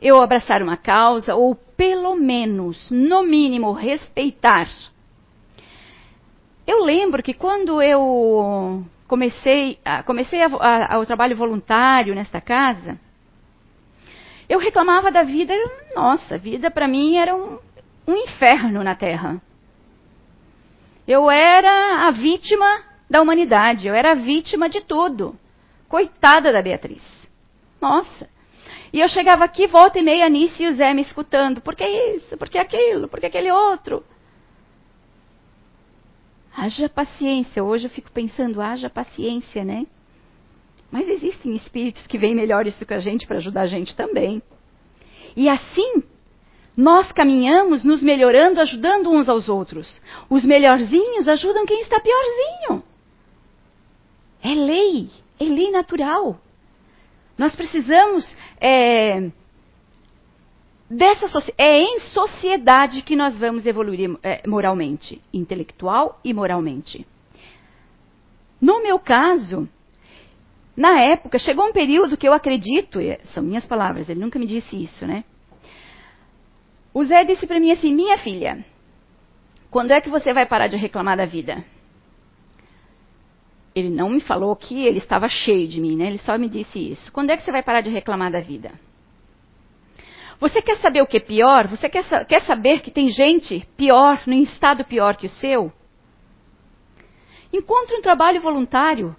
[0.00, 4.68] eu abraçar uma causa, ou pelo menos, no mínimo, respeitar.
[6.66, 12.98] Eu lembro que quando eu comecei, comecei a, a, o trabalho voluntário nesta casa,
[14.48, 15.52] eu reclamava da vida,
[15.94, 17.58] nossa, a vida para mim era um,
[18.06, 19.40] um inferno na Terra.
[21.06, 25.36] Eu era a vítima da humanidade, eu era a vítima de tudo.
[25.88, 27.02] Coitada da Beatriz.
[27.80, 28.30] Nossa.
[28.92, 31.60] E eu chegava aqui, volta e meia, Nice e o Zé me escutando.
[31.60, 32.36] Por que isso?
[32.36, 33.08] Por que aquilo?
[33.08, 34.04] Por que aquele outro?
[36.54, 37.64] Haja paciência.
[37.64, 39.86] Hoje eu fico pensando, haja paciência, né?
[40.90, 44.42] Mas existem espíritos que vêm melhores do que a gente para ajudar a gente também.
[45.34, 46.02] E assim,
[46.76, 50.00] nós caminhamos nos melhorando, ajudando uns aos outros.
[50.30, 52.82] Os melhorzinhos ajudam quem está piorzinho.
[54.42, 55.08] É lei,
[55.38, 56.38] é lei natural.
[57.36, 58.26] Nós precisamos
[58.60, 59.30] é,
[60.88, 61.26] dessa
[61.58, 67.06] é em sociedade que nós vamos evoluir é, moralmente, intelectual e moralmente.
[68.60, 69.68] No meu caso,
[70.76, 72.98] na época, chegou um período que eu acredito,
[73.34, 75.24] são minhas palavras, ele nunca me disse isso, né?
[76.94, 78.64] O Zé disse para mim assim: Minha filha,
[79.70, 81.64] quando é que você vai parar de reclamar da vida?
[83.74, 86.08] Ele não me falou que ele estava cheio de mim, né?
[86.08, 87.10] Ele só me disse isso.
[87.10, 88.70] Quando é que você vai parar de reclamar da vida?
[90.38, 91.68] Você quer saber o que é pior?
[91.68, 95.72] Você quer, quer saber que tem gente pior, num estado pior que o seu?
[97.50, 99.16] Encontre um trabalho voluntário.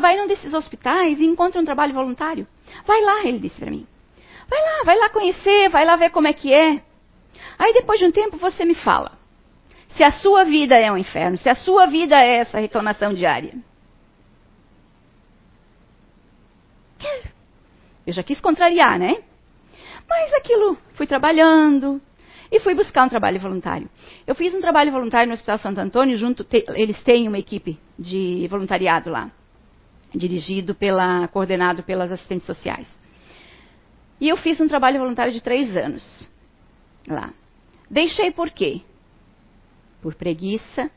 [0.00, 2.46] Vai num desses hospitais e encontra um trabalho voluntário.
[2.84, 3.86] Vai lá, ele disse para mim.
[4.48, 6.82] Vai lá, vai lá conhecer, vai lá ver como é que é.
[7.58, 9.12] Aí depois de um tempo você me fala.
[9.96, 13.54] Se a sua vida é um inferno, se a sua vida é essa reclamação diária.
[18.06, 19.22] Eu já quis contrariar, né?
[20.08, 22.00] Mas aquilo, fui trabalhando
[22.52, 23.88] e fui buscar um trabalho voluntário.
[24.26, 27.78] Eu fiz um trabalho voluntário no Hospital Santo Antônio, junto, te, eles têm uma equipe
[27.98, 29.30] de voluntariado lá
[30.14, 32.86] dirigido pela, coordenado pelas assistentes sociais.
[34.20, 36.28] E eu fiz um trabalho voluntário de três anos
[37.06, 37.32] lá.
[37.90, 38.80] Deixei por quê?
[40.02, 40.90] Por preguiça.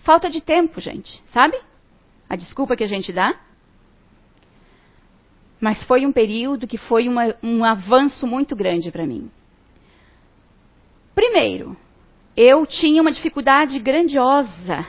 [0.00, 1.58] Falta de tempo, gente, sabe?
[2.28, 3.38] A desculpa que a gente dá.
[5.60, 9.30] Mas foi um período que foi uma, um avanço muito grande para mim.
[11.14, 11.76] Primeiro,
[12.36, 14.86] eu tinha uma dificuldade grandiosa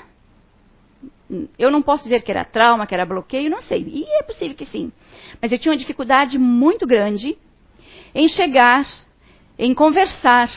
[1.57, 3.83] eu não posso dizer que era trauma, que era bloqueio, não sei.
[3.87, 4.91] E é possível que sim.
[5.39, 7.37] Mas eu tinha uma dificuldade muito grande
[8.15, 8.87] em chegar,
[9.59, 10.49] em conversar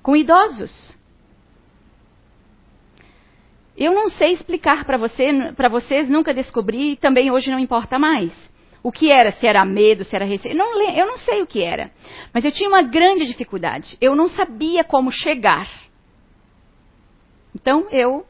[0.00, 0.96] com idosos.
[3.76, 8.32] Eu não sei explicar para você, vocês, nunca descobri, e também hoje não importa mais.
[8.84, 10.56] o que era, se era medo, se era receio.
[10.56, 11.90] Não, eu não sei o que era.
[12.32, 13.96] Mas eu tinha uma grande dificuldade.
[14.00, 15.68] Eu não sabia como chegar.
[17.54, 18.26] Então eu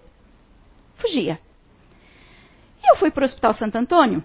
[0.96, 1.38] fugia.
[2.82, 4.22] E eu fui para o Hospital Santo Antônio.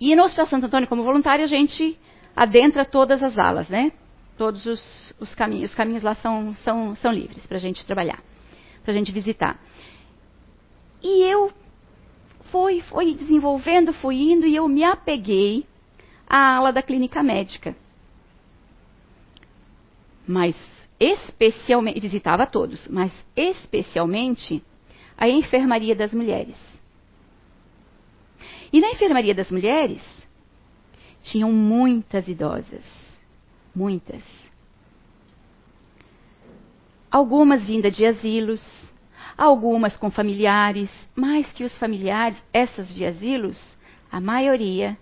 [0.00, 1.98] E no Hospital Santo Antônio, como voluntária, a gente
[2.36, 3.92] adentra todas as alas, né?
[4.36, 5.70] Todos os, os caminhos.
[5.70, 8.22] Os caminhos lá são, são, são livres para a gente trabalhar,
[8.82, 9.60] para a gente visitar.
[11.02, 11.52] E eu
[12.50, 15.66] fui, fui desenvolvendo, fui indo e eu me apeguei
[16.26, 17.76] à ala da clínica médica.
[20.26, 20.56] Mas
[21.02, 24.62] especialmente, visitava todos, mas especialmente
[25.16, 26.56] a enfermaria das mulheres.
[28.72, 30.02] E na enfermaria das mulheres
[31.22, 32.84] tinham muitas idosas,
[33.74, 34.24] muitas.
[37.10, 38.92] Algumas vindas de asilos,
[39.36, 43.76] algumas com familiares, mais que os familiares, essas de asilos,
[44.10, 44.96] a maioria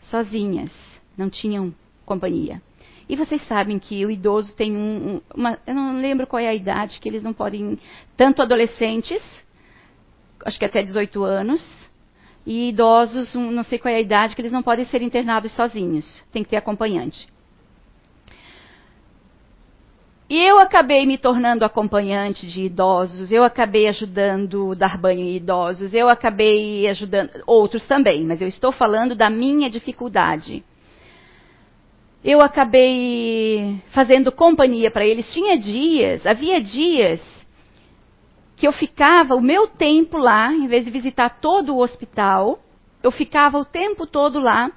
[0.00, 0.72] sozinhas,
[1.16, 1.74] não tinham
[2.04, 2.60] companhia.
[3.08, 5.58] E vocês sabem que o idoso tem um, uma.
[5.66, 7.78] Eu não lembro qual é a idade que eles não podem.
[8.16, 9.22] Tanto adolescentes,
[10.44, 11.90] acho que até 18 anos,
[12.46, 15.52] e idosos, um, não sei qual é a idade, que eles não podem ser internados
[15.52, 16.24] sozinhos.
[16.32, 17.28] Tem que ter acompanhante.
[20.28, 25.92] E eu acabei me tornando acompanhante de idosos, eu acabei ajudando dar banho em idosos,
[25.92, 30.64] eu acabei ajudando outros também, mas eu estou falando da minha dificuldade
[32.24, 35.30] eu acabei fazendo companhia para eles.
[35.30, 37.22] Tinha dias, havia dias
[38.56, 42.60] que eu ficava o meu tempo lá, em vez de visitar todo o hospital,
[43.02, 44.70] eu ficava o tempo todo lá,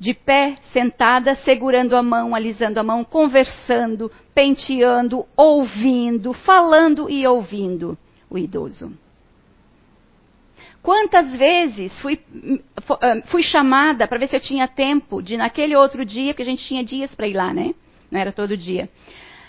[0.00, 7.98] de pé, sentada, segurando a mão, alisando a mão, conversando, penteando, ouvindo, falando e ouvindo
[8.30, 8.90] o idoso.
[10.82, 12.18] Quantas vezes fui,
[12.88, 16.46] ah, fui chamada para ver se eu tinha tempo de naquele outro dia, porque a
[16.46, 17.74] gente tinha dias para ir lá, né?
[18.10, 18.88] Não era todo dia.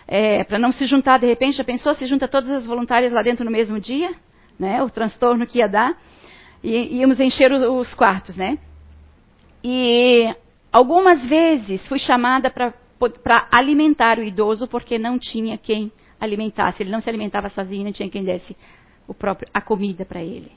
[0.06, 3.22] É, para não se juntar de repente, já pensou se junta todas as voluntárias lá
[3.22, 4.14] dentro no mesmo dia?
[4.60, 4.84] Né?
[4.84, 5.98] O transtorno que ia dar.
[6.62, 8.58] E íamos encher os quartos, né?
[9.64, 10.34] E
[10.72, 16.84] algumas vezes fui chamada para alimentar o idoso porque não tinha quem alimentasse.
[16.84, 18.56] Ele não se alimentava sozinho, não tinha quem desse
[19.14, 20.52] próprio, a comida para ele.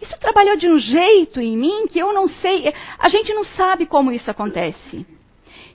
[0.00, 2.72] Isso trabalhou de um jeito em mim que eu não sei.
[2.98, 5.04] A gente não sabe como isso acontece.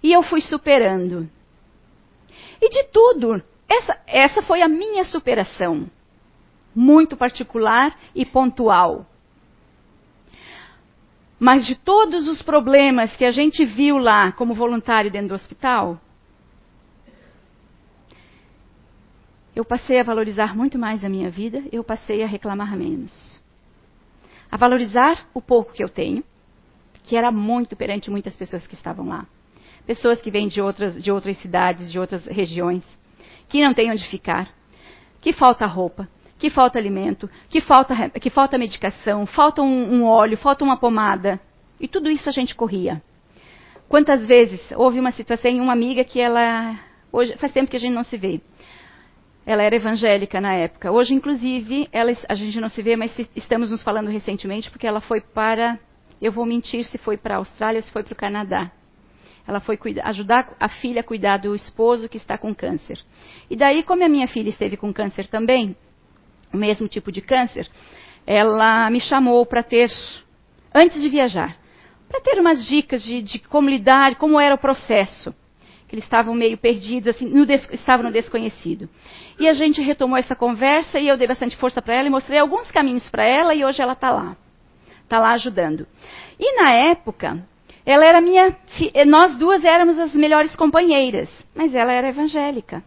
[0.02, 1.30] E eu fui superando.
[2.62, 5.90] E de tudo, essa, essa foi a minha superação.
[6.76, 9.06] Muito particular e pontual.
[11.40, 16.00] Mas de todos os problemas que a gente viu lá como voluntário dentro do hospital,
[19.56, 23.44] eu passei a valorizar muito mais a minha vida, eu passei a reclamar menos
[24.54, 26.24] a valorizar o pouco que eu tenho,
[27.06, 29.26] que era muito perante muitas pessoas que estavam lá.
[29.84, 32.84] Pessoas que vêm de outras, de outras cidades, de outras regiões,
[33.50, 34.54] que não têm onde ficar,
[35.22, 36.08] que falta roupa,
[36.44, 41.40] que falta alimento, que falta, que falta medicação, falta um, um óleo, falta uma pomada.
[41.80, 43.02] E tudo isso a gente corria.
[43.88, 46.78] Quantas vezes houve uma situação em uma amiga que ela.
[47.14, 48.42] Hoje, faz tempo que a gente não se vê.
[49.46, 50.92] Ela era evangélica na época.
[50.92, 55.00] Hoje, inclusive, ela, a gente não se vê, mas estamos nos falando recentemente porque ela
[55.00, 55.80] foi para.
[56.22, 58.70] Eu vou mentir se foi para a Austrália ou se foi para o Canadá.
[59.48, 63.00] Ela foi ajudar a filha a cuidar do esposo que está com câncer.
[63.50, 65.74] E daí, como a minha filha esteve com câncer também,
[66.54, 67.68] o mesmo tipo de câncer,
[68.26, 69.92] ela me chamou para ter,
[70.74, 71.58] antes de viajar,
[72.08, 75.34] para ter umas dicas de, de como lidar, como era o processo
[75.94, 78.90] que eles estavam meio perdidos, assim, no estavam no desconhecido.
[79.40, 82.40] E a gente retomou essa conversa e eu dei bastante força para ela e mostrei
[82.40, 84.36] alguns caminhos para ela e hoje ela está lá.
[85.04, 85.86] Está lá ajudando.
[86.40, 87.46] E na época,
[87.86, 88.58] ela era minha.
[89.06, 92.84] Nós duas éramos as melhores companheiras, mas ela era evangélica.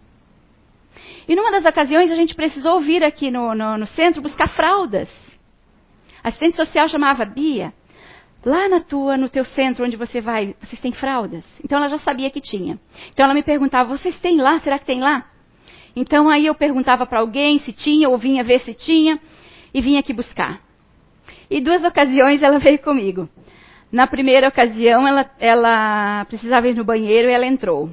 [1.28, 5.08] E numa das ocasiões a gente precisou vir aqui no, no, no centro buscar fraldas.
[6.22, 7.72] A assistente social chamava Bia.
[8.44, 11.44] Lá na tua, no teu centro onde você vai, vocês têm fraldas?
[11.64, 12.78] Então ela já sabia que tinha.
[13.12, 14.60] Então ela me perguntava: vocês têm lá?
[14.60, 15.26] Será que tem lá?
[15.96, 19.18] Então aí eu perguntava para alguém se tinha, ou vinha ver se tinha,
[19.72, 20.60] e vinha aqui buscar.
[21.50, 23.28] E duas ocasiões ela veio comigo.
[23.90, 27.90] Na primeira ocasião ela, ela precisava ir no banheiro e ela entrou.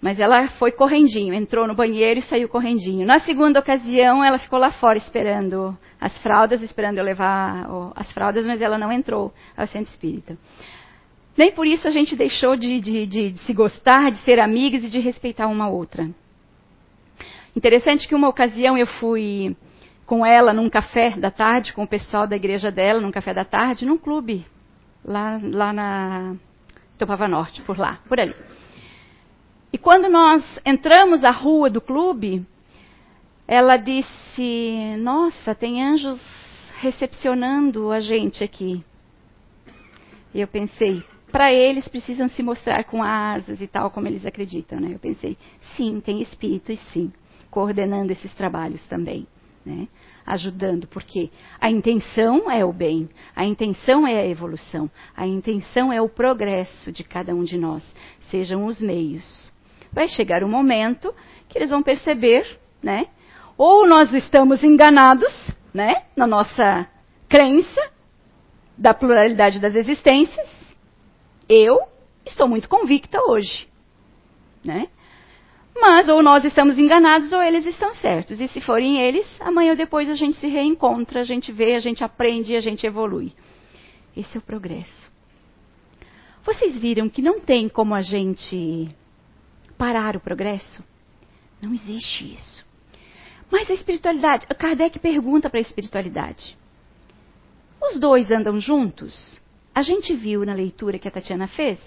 [0.00, 3.04] Mas ela foi correndinho, entrou no banheiro e saiu correndinho.
[3.04, 8.46] Na segunda ocasião, ela ficou lá fora esperando as fraldas, esperando eu levar as fraldas,
[8.46, 10.38] mas ela não entrou ao centro espírita.
[11.36, 14.84] Nem por isso a gente deixou de, de, de, de se gostar, de ser amigas
[14.84, 16.08] e de respeitar uma outra.
[17.54, 19.56] Interessante que uma ocasião eu fui
[20.06, 23.44] com ela num café da tarde, com o pessoal da igreja dela, num café da
[23.44, 24.46] tarde, num clube,
[25.04, 26.36] lá, lá na
[26.96, 28.34] Topava Norte, por lá, por ali.
[29.72, 32.46] E quando nós entramos a rua do clube,
[33.46, 36.20] ela disse: Nossa, tem anjos
[36.80, 38.84] recepcionando a gente aqui.
[40.32, 41.02] E eu pensei,
[41.32, 44.90] para eles precisam se mostrar com asas e tal, como eles acreditam, né?
[44.92, 45.36] Eu pensei,
[45.76, 47.12] sim, tem espíritos, sim,
[47.50, 49.26] coordenando esses trabalhos também
[49.68, 49.88] né?
[50.26, 56.00] ajudando, porque a intenção é o bem, a intenção é a evolução, a intenção é
[56.00, 57.84] o progresso de cada um de nós,
[58.30, 59.52] sejam os meios.
[59.92, 61.14] Vai chegar um momento
[61.48, 63.06] que eles vão perceber, né?
[63.56, 66.88] Ou nós estamos enganados, né, na nossa
[67.28, 67.90] crença
[68.76, 70.48] da pluralidade das existências.
[71.48, 71.80] Eu
[72.24, 73.68] estou muito convicta hoje,
[74.64, 74.88] né?
[75.80, 78.40] Mas ou nós estamos enganados ou eles estão certos.
[78.40, 81.80] E se forem eles, amanhã ou depois a gente se reencontra, a gente vê, a
[81.80, 83.32] gente aprende a gente evolui.
[84.16, 85.10] Esse é o progresso.
[86.44, 88.88] Vocês viram que não tem como a gente
[89.78, 90.84] parar o progresso?
[91.62, 92.66] Não existe isso.
[93.50, 96.58] Mas a espiritualidade, Kardec pergunta para a espiritualidade:
[97.80, 99.40] os dois andam juntos?
[99.74, 101.80] A gente viu na leitura que a Tatiana fez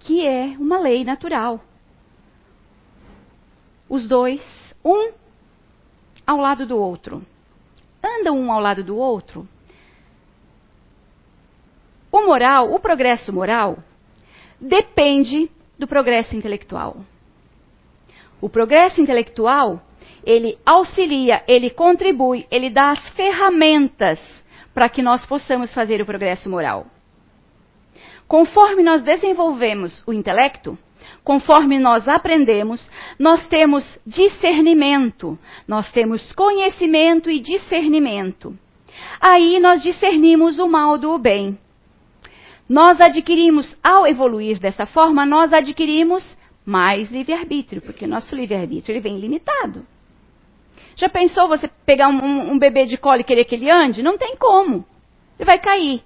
[0.00, 1.64] que é uma lei natural
[3.88, 4.42] os dois,
[4.84, 5.12] um
[6.26, 7.24] ao lado do outro.
[8.02, 9.48] Andam um ao lado do outro.
[12.10, 13.78] O moral, o progresso moral,
[14.60, 16.96] depende do progresso intelectual.
[18.40, 19.82] O progresso intelectual,
[20.24, 24.20] ele auxilia, ele contribui, ele dá as ferramentas
[24.72, 26.86] para que nós possamos fazer o progresso moral.
[28.26, 30.76] Conforme nós desenvolvemos o intelecto,
[31.22, 38.58] conforme nós aprendemos, nós temos discernimento, nós temos conhecimento e discernimento.
[39.20, 41.58] Aí nós discernimos o mal do bem.
[42.68, 46.24] Nós adquirimos, ao evoluir dessa forma, nós adquirimos
[46.64, 49.86] mais livre-arbítrio, porque nosso livre-arbítrio vem limitado.
[50.96, 54.02] Já pensou você pegar um, um, um bebê de colo e querer que ele ande?
[54.02, 54.84] Não tem como.
[55.38, 56.02] Ele vai cair.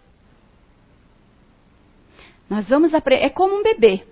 [2.50, 3.24] Nós vamos aprender.
[3.24, 4.02] É como um bebê.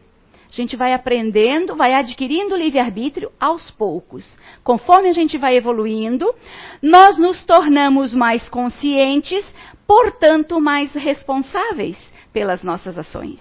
[0.49, 4.38] A gente vai aprendendo, vai adquirindo livre-arbítrio aos poucos.
[4.62, 6.32] Conforme a gente vai evoluindo,
[6.80, 9.44] nós nos tornamos mais conscientes,
[9.86, 11.99] portanto, mais responsáveis
[12.37, 13.41] pelas nossas ações.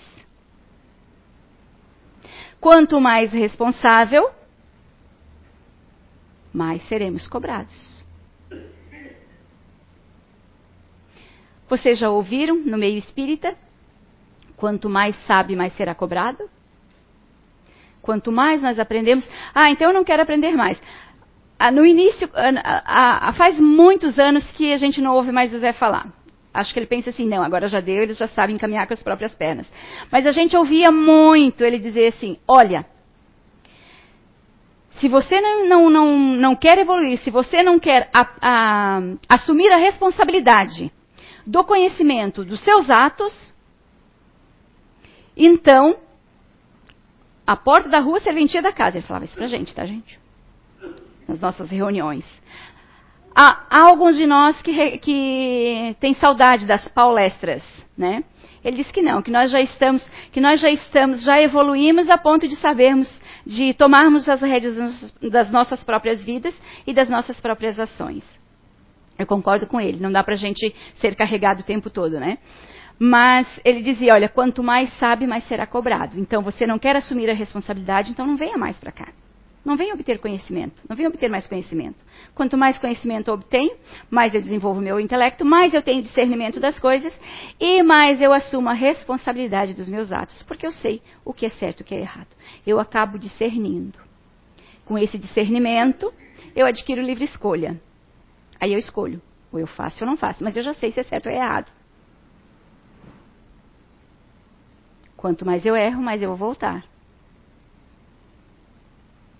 [2.61, 4.31] Quanto mais responsável,
[6.53, 8.05] mais seremos cobrados.
[11.67, 13.53] Vocês já ouviram no meio espírita?
[14.55, 16.49] Quanto mais sabe, mais será cobrado?
[18.01, 20.81] Quanto mais nós aprendemos, ah, então eu não quero aprender mais.
[21.59, 25.59] Ah, no início, ah, ah, faz muitos anos que a gente não ouve mais o
[25.59, 26.07] Zé falar.
[26.55, 29.03] Acho que ele pensa assim, não, agora já deu, eles já sabem caminhar com as
[29.03, 29.71] próprias pernas.
[30.11, 32.85] Mas a gente ouvia muito ele dizer assim, olha,
[34.93, 39.69] se você não, não, não, não quer evoluir, se você não quer a, a, assumir
[39.71, 40.91] a responsabilidade
[41.45, 43.53] do conhecimento dos seus atos,
[45.35, 45.97] então
[47.45, 48.97] a porta da rua, serventia da casa.
[48.97, 50.19] Ele falava isso pra gente, tá, gente?
[51.27, 52.25] Nas nossas reuniões.
[53.35, 57.61] Há, há alguns de nós que, que têm saudade das palestras,
[57.97, 58.23] né?
[58.63, 62.17] Ele disse que não, que nós já estamos, que nós já estamos, já evoluímos a
[62.17, 63.13] ponto de sabermos,
[63.45, 66.55] de tomarmos as rédeas das nossas próprias vidas
[66.87, 68.23] e das nossas próprias ações.
[69.19, 72.37] Eu concordo com ele, não dá pra gente ser carregado o tempo todo, né?
[72.97, 76.17] Mas ele dizia: olha, quanto mais sabe, mais será cobrado.
[76.17, 79.09] Então você não quer assumir a responsabilidade, então não venha mais para cá.
[79.65, 82.05] Não venha obter conhecimento, não venha obter mais conhecimento.
[82.35, 83.75] Quanto mais conhecimento eu obtenho,
[84.11, 87.11] mais eu desenvolvo meu intelecto, mais eu tenho discernimento das coisas
[87.59, 91.49] e mais eu assumo a responsabilidade dos meus atos, porque eu sei o que é
[91.49, 92.27] certo e o que é errado.
[92.65, 93.97] Eu acabo discernindo.
[94.85, 96.13] Com esse discernimento,
[96.55, 97.81] eu adquiro livre escolha.
[98.61, 99.19] Aí eu escolho,
[99.51, 101.37] ou eu faço ou não faço, mas eu já sei se é certo ou é
[101.37, 101.71] errado.
[105.17, 106.85] Quanto mais eu erro, mais eu vou voltar.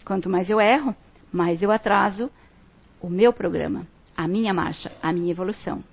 [0.05, 0.95] Quanto mais eu erro,
[1.33, 2.31] mais eu atraso
[3.01, 5.83] o meu programa, a minha marcha, a minha evolução.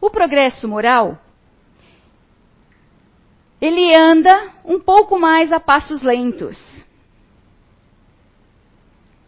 [0.00, 1.20] O progresso moral,
[3.60, 6.58] ele anda um pouco mais a passos lentos.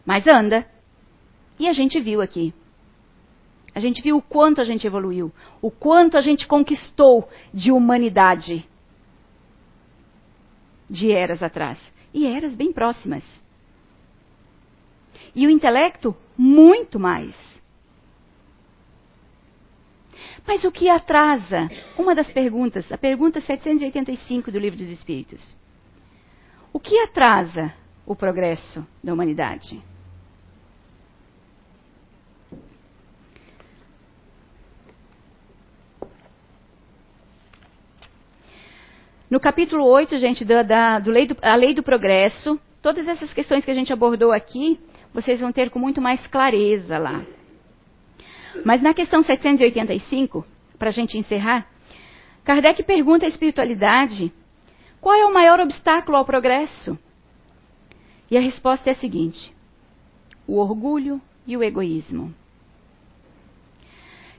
[0.07, 0.67] Mas anda.
[1.59, 2.55] E a gente viu aqui.
[3.75, 8.69] A gente viu o quanto a gente evoluiu, o quanto a gente conquistou de humanidade
[10.89, 13.25] de eras atrás e eras bem próximas.
[15.35, 17.35] E o intelecto, muito mais.
[20.47, 21.71] Mas o que atrasa?
[21.97, 25.57] Uma das perguntas, a pergunta 785 do Livro dos Espíritos.
[26.73, 27.73] O que atrasa
[28.05, 29.83] o progresso da humanidade?
[39.33, 43.33] No capítulo 8, gente, da, da do lei do, a lei do progresso, todas essas
[43.33, 44.79] questões que a gente abordou aqui,
[45.11, 47.25] vocês vão ter com muito mais clareza lá.
[48.63, 50.45] Mas na questão 785,
[50.79, 51.67] para a gente encerrar,
[52.45, 54.31] Kardec pergunta à espiritualidade
[55.01, 56.99] qual é o maior obstáculo ao progresso?
[58.31, 59.51] E a resposta é a seguinte:
[60.47, 62.35] o orgulho e o egoísmo.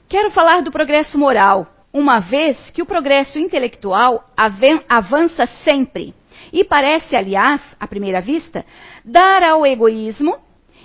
[0.07, 4.27] Quero falar do progresso moral, uma vez que o progresso intelectual
[4.89, 6.13] avança sempre
[6.51, 8.65] e parece, aliás, à primeira vista,
[9.05, 10.37] dar ao egoísmo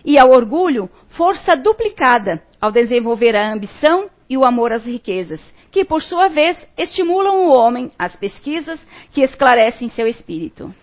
[0.05, 5.41] e ao orgulho força duplicada ao desenvolver a ambição e o amor às riquezas,
[5.71, 8.79] que, por sua vez, estimulam o homem às pesquisas
[9.11, 10.75] que esclarecem seu espírito.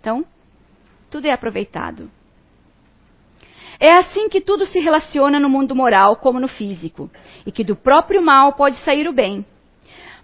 [0.00, 0.24] Então,
[1.10, 2.10] tudo é aproveitado.
[3.80, 7.08] É assim que tudo se relaciona no mundo moral como no físico,
[7.46, 9.46] e que do próprio mal pode sair o bem.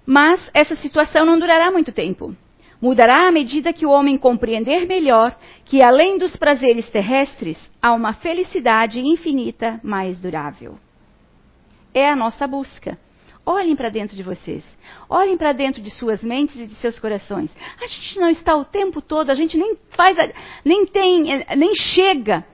[0.04, 2.34] Mas essa situação não durará muito tempo.
[2.82, 8.12] Mudará à medida que o homem compreender melhor que, além dos prazeres terrestres, há uma
[8.14, 10.78] felicidade infinita mais durável.
[11.94, 12.98] É a nossa busca.
[13.46, 14.64] Olhem para dentro de vocês.
[15.08, 17.54] Olhem para dentro de suas mentes e de seus corações.
[17.80, 20.18] A gente não está o tempo todo, a gente nem faz,
[20.64, 22.44] nem tem, nem chega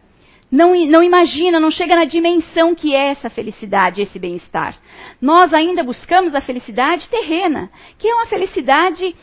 [0.51, 4.77] não, não imagina, não chega na dimensão que é essa felicidade, esse bem-estar.
[5.21, 9.15] Nós ainda buscamos a felicidade terrena, que é uma felicidade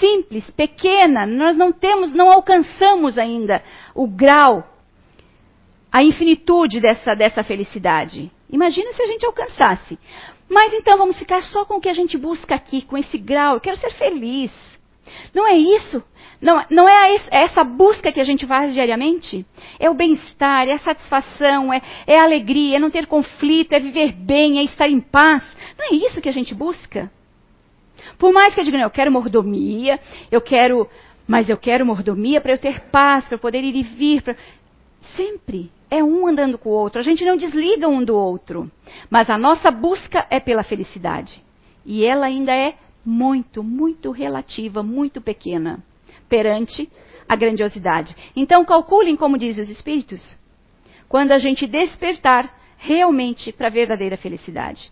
[0.00, 1.24] simples, pequena.
[1.24, 3.62] Nós não temos, não alcançamos ainda
[3.94, 4.66] o grau,
[5.92, 8.30] a infinitude dessa, dessa felicidade.
[8.50, 9.98] Imagina se a gente alcançasse.
[10.48, 13.54] Mas então vamos ficar só com o que a gente busca aqui, com esse grau.
[13.54, 14.50] Eu quero ser feliz.
[15.34, 16.02] Não é isso.
[16.40, 19.44] Não, não é, é essa busca que a gente faz diariamente?
[19.78, 23.80] É o bem-estar, é a satisfação, é, é a alegria, é não ter conflito, é
[23.80, 25.44] viver bem, é estar em paz.
[25.78, 27.10] Não é isso que a gente busca?
[28.18, 30.00] Por mais que eu diga, não, eu quero mordomia,
[30.30, 30.88] eu quero,
[31.26, 34.22] mas eu quero mordomia para eu ter paz, para eu poder ir e vir.
[34.22, 34.34] Pra...
[35.14, 37.00] Sempre é um andando com o outro.
[37.00, 38.70] A gente não desliga um do outro.
[39.10, 41.42] Mas a nossa busca é pela felicidade.
[41.84, 42.74] E ela ainda é
[43.04, 45.82] muito, muito relativa, muito pequena
[46.28, 46.90] perante
[47.28, 48.14] a grandiosidade.
[48.34, 50.38] Então, calculem como dizem os espíritos,
[51.08, 54.90] quando a gente despertar realmente para a verdadeira felicidade.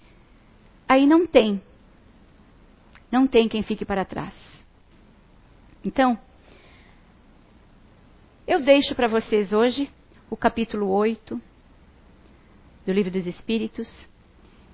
[0.89, 1.61] Aí não tem,
[3.11, 4.35] não tem quem fique para trás.
[5.85, 6.19] Então,
[8.47, 9.91] eu deixo para vocês hoje
[10.31, 11.41] o capítulo 8
[12.85, 14.09] do Livro dos Espíritos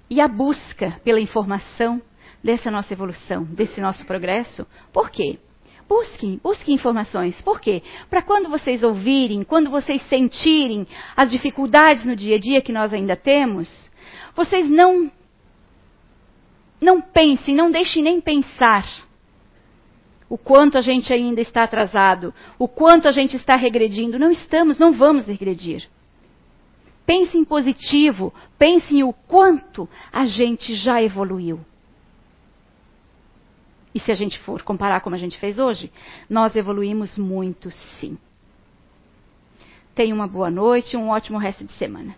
[0.09, 2.01] e a busca pela informação
[2.45, 4.67] dessa nossa evolução, desse nosso progresso.
[4.93, 5.39] Por quê?
[5.89, 7.41] Busquem, busquem informações.
[7.41, 7.83] Por quê?
[8.11, 10.87] Para quando vocês ouvirem, quando vocês sentirem
[11.17, 13.91] as dificuldades no dia a dia que nós ainda temos,
[14.37, 15.11] vocês não
[16.81, 18.85] não pensem, não deixem nem pensar
[20.29, 24.19] o quanto a gente ainda está atrasado, o quanto a gente está regredindo.
[24.19, 25.89] Não estamos, não vamos regredir.
[27.07, 31.61] Pense em positivo, pense em o quanto a gente já evoluiu.
[33.95, 35.91] E se a gente for comparar como a gente fez hoje,
[36.29, 37.71] nós evoluímos muito,
[38.01, 38.19] sim.
[39.95, 42.17] Tenha uma boa noite um ótimo resto de semana.